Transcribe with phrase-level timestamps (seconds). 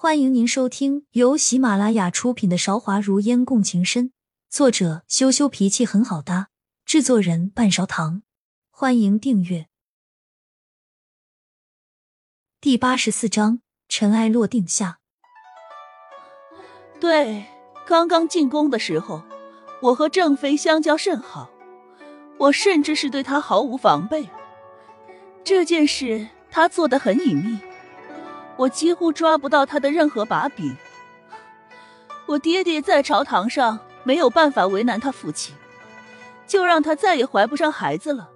[0.00, 4.10] 欢迎您收听由喜马拉雅出品的《韶华如烟共情深》，
[4.48, 6.50] 作者羞羞脾气很好搭，
[6.84, 8.22] 制作人半勺糖。
[8.70, 9.66] 欢迎订阅。
[12.60, 13.58] 第八十四章，
[13.88, 15.00] 尘埃落定下。
[17.00, 17.46] 对，
[17.84, 19.24] 刚刚进宫的时候，
[19.82, 21.50] 我和郑妃相交甚好，
[22.38, 24.28] 我甚至是对她毫无防备。
[25.42, 27.58] 这件事他做的很隐秘。
[28.58, 30.76] 我几乎抓不到他的任何把柄。
[32.26, 35.54] 我爹爹在朝堂上没有办法为难他父亲，
[36.46, 38.28] 就让他再也怀不上孩子了。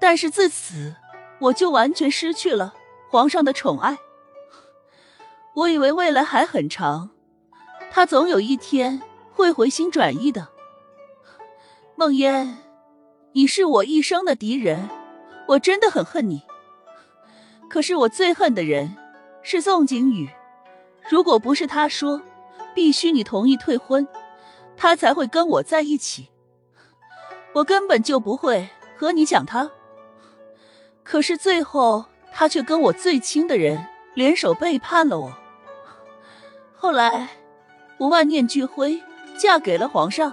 [0.00, 0.96] 但是自此，
[1.38, 2.74] 我就完全失去了
[3.08, 3.98] 皇上的宠爱。
[5.54, 7.10] 我以为未来还很长，
[7.90, 10.48] 他总有一天会回心转意的。
[11.94, 12.58] 梦烟，
[13.32, 14.88] 你是我一生的敌人，
[15.48, 16.42] 我真的很恨你。
[17.68, 18.96] 可是我最恨的人
[19.42, 20.28] 是宋景宇，
[21.10, 22.22] 如果不是他说
[22.74, 24.06] 必须你同意退婚，
[24.76, 26.30] 他才会跟我在一起，
[27.52, 29.70] 我根本就不会和你讲他。
[31.02, 35.36] 可是最后他却跟我最亲的人联手背叛了我。
[36.74, 37.28] 后来
[37.98, 39.02] 我万念俱灰，
[39.36, 40.32] 嫁给了皇上。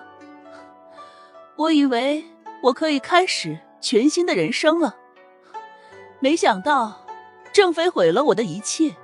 [1.55, 2.25] 我以为
[2.61, 4.95] 我可以开始全新的人生了，
[6.19, 7.02] 没想到。
[7.53, 8.95] 郑飞毁了我的一切，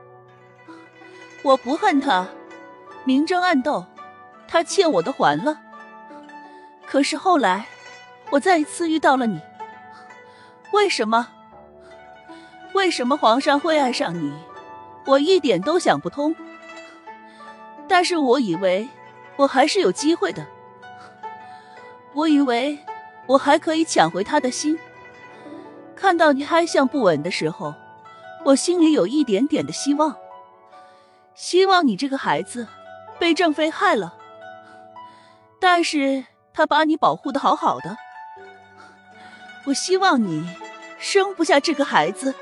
[1.43, 2.27] 我不恨他，
[3.05, 3.85] 明争暗斗，
[4.47, 5.61] 他欠我的还了。
[6.87, 7.67] 可是后来，
[8.31, 9.39] 我再一次遇到了你，
[10.73, 11.29] 为什么？
[12.73, 14.33] 为什么皇上会爱上你？
[15.05, 16.35] 我一点都想不通。
[17.87, 18.89] 但是我以为
[19.35, 20.43] 我还是有机会的，
[22.13, 22.79] 我以为
[23.27, 24.79] 我还可以抢回他的心。
[25.95, 27.75] 看到你嗨相不稳的时候。
[28.45, 30.15] 我心里有一点点的希望，
[31.35, 32.67] 希望你这个孩子
[33.19, 34.15] 被郑飞害了，
[35.59, 37.97] 但是他把你保护的好好的。
[39.65, 40.49] 我希望你
[40.97, 42.33] 生不下这个孩子，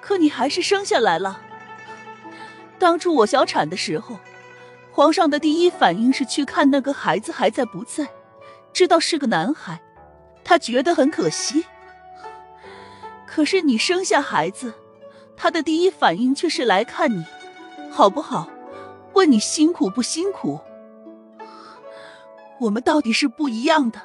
[0.00, 1.40] 可你还是生下来了。
[2.78, 4.18] 当初我小产的时候，
[4.92, 8.08] 皇上的第一反应是去看那个孩子还在不在，
[8.72, 9.80] 知道是个男孩，
[10.44, 11.64] 他觉得很可惜。
[13.38, 14.74] 可是你生下孩子，
[15.36, 17.24] 他的第一反应却是来看你，
[17.88, 18.50] 好不好？
[19.12, 20.58] 问你辛苦不辛苦？
[22.58, 24.02] 我们到底是不一样的，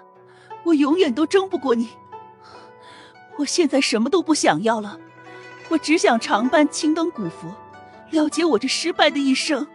[0.66, 1.90] 我永远都争不过你。
[3.38, 5.00] 我现在什么都不想要了，
[5.70, 7.56] 我只想常伴青灯古佛，
[8.12, 9.66] 了结我这失败的一生。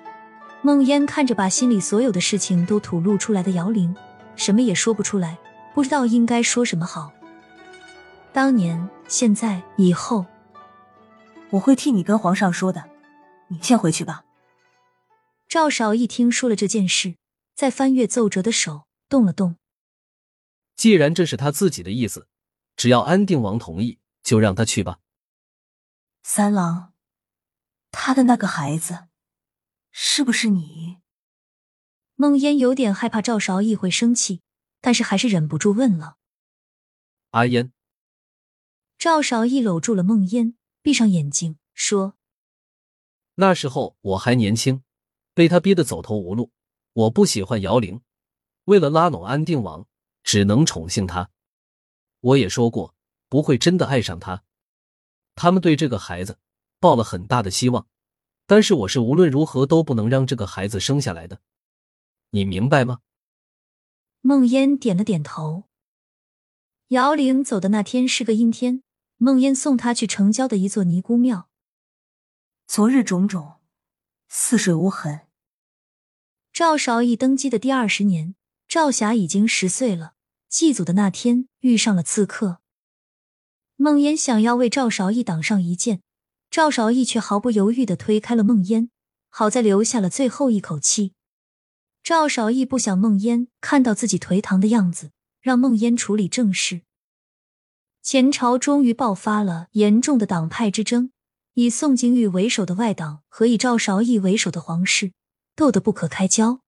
[0.63, 3.93] 梦烟看着把心里所有的事情都吐露出来的姚玲，
[4.37, 5.37] 什么也说不出来，
[5.75, 7.11] 不知道应该说什么好。
[8.33, 8.89] 当年。
[9.09, 10.27] 现在以后，
[11.51, 12.91] 我会替你跟皇上说的。
[13.49, 14.27] 你先回去吧。
[15.49, 17.17] 赵少一听说了这件事，
[17.55, 19.57] 在翻阅奏折的手动了动。
[20.77, 22.29] 既然这是他自己的意思，
[22.77, 24.99] 只要安定王同意，就让他去吧。
[26.23, 26.93] 三郎，
[27.91, 29.09] 他的那个孩子，
[29.91, 30.99] 是不是你？
[32.15, 34.43] 孟烟有点害怕赵少义会生气，
[34.83, 36.19] 但是还是忍不住问了。
[37.31, 37.73] 阿烟。
[38.99, 42.17] 赵少义搂住了梦烟，闭上眼睛说
[43.37, 44.83] ：“那时候我还年轻，
[45.35, 46.51] 被他逼得走投无路。
[46.95, 48.01] 我不喜欢姚玲，
[48.65, 49.87] 为了拉拢安定王，
[50.25, 51.31] 只能宠幸他。
[52.21, 52.97] 我也说过，
[53.29, 54.43] 不会真的爱上他。
[55.37, 56.41] 他们对这个孩子
[56.81, 57.87] 抱了很大的希望，
[58.47, 61.41] 但是我是无论如何都不能让这个孩子生下来的。
[62.31, 62.99] 你明白吗？”
[64.23, 65.69] 梦烟点了点头。
[66.89, 68.83] 姚玲走的那天是个阴天。
[69.21, 71.49] 梦烟送他去城郊的一座尼姑庙。
[72.69, 73.57] 昨日种种，
[74.29, 75.23] 似水无痕。
[76.53, 78.37] 赵韶义登基的第二十年，
[78.69, 80.15] 赵霞已经十岁了。
[80.49, 82.61] 祭祖的那天，遇上了刺客。
[83.75, 86.01] 梦烟想要为赵韶义挡上一剑，
[86.49, 88.91] 赵韶义却毫不犹豫的推开了梦烟，
[89.29, 91.15] 好在留下了最后一口气。
[92.05, 95.11] 赵少义不想梦烟看到自己颓唐的样子，
[95.41, 96.83] 让梦烟处理正事。
[98.11, 101.13] 前朝终于爆发了严重的党派之争，
[101.53, 105.13] 以宋景宇为首的外党和以赵韶义为首的皇室
[105.55, 106.63] 斗得不可开交。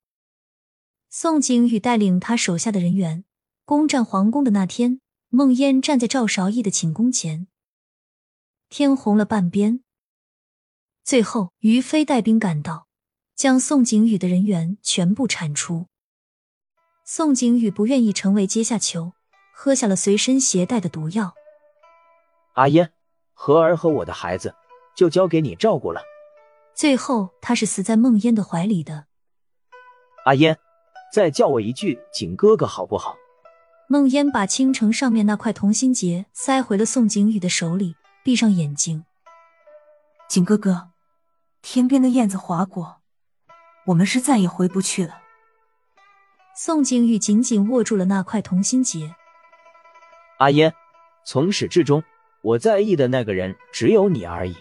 [1.08, 3.24] 宋景宇带领他手下的人员
[3.64, 5.00] 攻占皇宫的那天，
[5.30, 7.46] 孟烟站在赵韶义的寝宫前，
[8.68, 9.80] 天红了半边。
[11.02, 12.86] 最后，于飞带兵赶到，
[13.34, 15.86] 将宋景宇的人员全部铲除。
[17.06, 19.14] 宋景宇不愿意成为阶下囚。
[19.62, 21.34] 喝下了随身携带的毒药。
[22.54, 22.94] 阿烟，
[23.34, 24.54] 和儿和我的孩子
[24.96, 26.00] 就交给你照顾了。
[26.74, 29.04] 最后他是死在梦烟的怀里的。
[30.24, 30.58] 阿烟，
[31.12, 33.18] 再叫我一句景哥哥好不好？
[33.86, 39.04] 梦烟把青城上面那块同心结塞回了宋景宇的手里，闭上眼睛。
[40.30, 40.88] 景哥哥，
[41.60, 43.02] 天边的燕子划过，
[43.88, 45.18] 我们是再也回不去了。
[46.56, 49.14] 宋景宇紧紧握住了那块同心结。
[50.40, 50.72] 阿烟，
[51.22, 52.02] 从始至终，
[52.40, 54.56] 我在意的那个人只有你而已。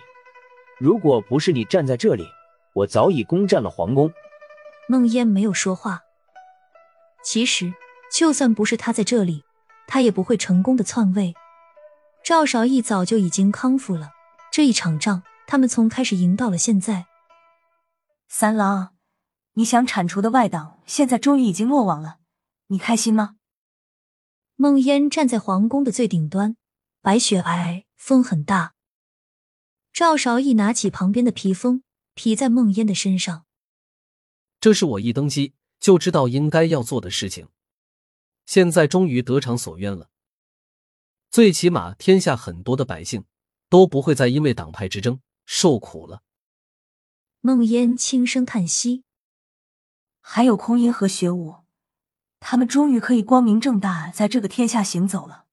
[0.78, 2.28] 如果不是你站在这里，
[2.74, 4.12] 我早已攻占了皇宫。
[4.90, 6.02] 梦烟没有说话。
[7.24, 7.74] 其实，
[8.14, 9.46] 就算不是他在这里，
[9.88, 11.34] 他也不会成功的篡位。
[12.26, 14.10] 赵少义早就已经康复了。
[14.52, 17.06] 这一场仗，他们从开始赢到了现在。
[18.28, 18.90] 三郎，
[19.54, 22.18] 你想铲除的外党，现在终于已经落网了，
[22.68, 23.36] 你开心吗？
[24.62, 26.58] 梦烟站在皇宫的最顶端，
[27.00, 28.74] 白雪皑皑，风很大。
[29.94, 31.84] 赵韶义拿起旁边的披风，
[32.14, 33.46] 披在梦烟的身上。
[34.60, 37.48] 这是我一登基就知道应该要做的事情，
[38.46, 40.10] 现在终于得偿所愿了。
[41.32, 43.24] 最起码，天下很多的百姓
[43.70, 46.22] 都不会再因为党派之争受苦了。
[47.40, 49.06] 梦烟轻声叹息。
[50.20, 51.59] 还有空音和学武，
[52.40, 55.46] 他们终于可以光明正大在这个天下行走了。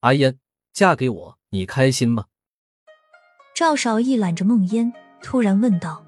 [0.00, 0.38] 阿烟，
[0.72, 2.26] 嫁给我，你开心吗？
[3.54, 4.92] 赵少义揽着梦烟，
[5.22, 6.04] 突然问道：“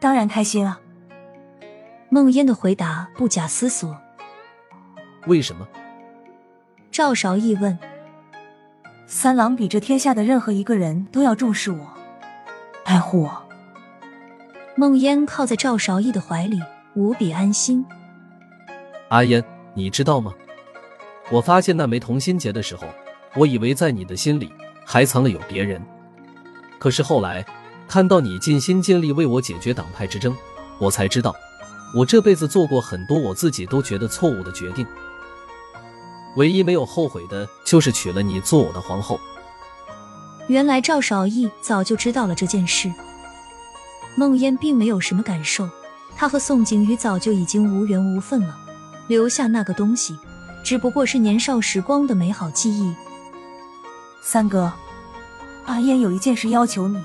[0.00, 0.80] 当然开心啊！”
[2.10, 3.98] 梦烟的回答不假思索
[5.26, 5.68] ：“为什么？”
[6.90, 7.78] 赵少义问
[9.06, 11.94] ：“三郎比这天下的任何一个人都要重视我，
[12.84, 13.48] 爱护我。”
[14.76, 16.60] 梦烟靠在赵少义的怀里，
[16.94, 17.84] 无比安心。
[19.12, 19.44] 阿烟，
[19.74, 20.32] 你知道吗？
[21.30, 22.86] 我发现那枚同心结的时候，
[23.34, 24.50] 我以为在你的心里
[24.86, 25.82] 还藏了有别人。
[26.78, 27.44] 可是后来
[27.86, 30.34] 看到你尽心尽力为我解决党派之争，
[30.78, 31.36] 我才知道，
[31.94, 34.86] 我这辈子做过很多我自己都觉得错误的决定，
[36.36, 39.20] 唯一没有后悔的就是娶了你做我的皇后。
[40.46, 42.90] 原来赵少义早就知道了这件事。
[44.16, 45.68] 梦烟并没有什么感受，
[46.16, 48.56] 他和宋景宇早就已经无缘无分了，
[49.12, 50.16] 留下那个东西，
[50.64, 52.94] 只不过是年少时光的美好记忆。
[54.22, 54.72] 三哥。
[55.66, 56.98] 阿烟有一件事要求你，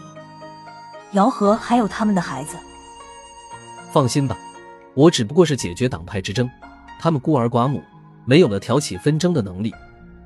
[1.12, 2.56] 姚和还有他们的孩子。
[3.92, 4.38] 放心吧，
[4.94, 6.50] 我只不过是解决党派之争，
[6.98, 7.84] 他们孤儿寡母，
[8.24, 9.76] 没有了挑起纷争的能力，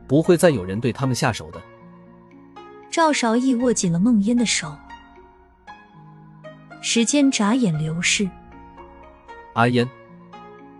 [0.07, 1.59] 不会再有人对他们下手的。
[2.91, 4.77] 赵少义握紧了梦烟的手，
[6.79, 8.29] 时间眨眼流逝。
[9.53, 9.89] 阿烟，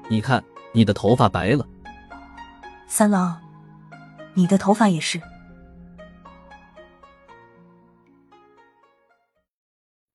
[0.07, 0.42] 你看
[0.73, 1.68] 你的头发白了。
[2.88, 3.41] 三郎，
[4.33, 5.21] 你的头发也是。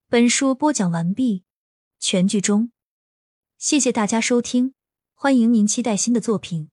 [0.08, 1.44] 本书播讲完毕，
[1.98, 2.70] 全剧终，
[3.58, 4.72] 谢谢大家收听，
[5.14, 6.70] 欢迎您期待新的作品。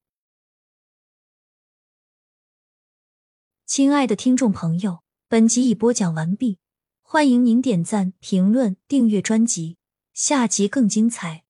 [3.65, 6.59] 亲爱的听众朋友，本集已播讲完毕，
[7.01, 9.77] 欢迎您点赞、评论、订阅专辑，
[10.13, 11.42] 下集更精彩。